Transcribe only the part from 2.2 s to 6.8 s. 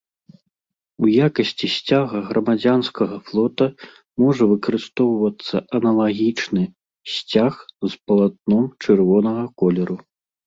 грамадзянскага флота можа выкарыстоўвацца аналагічны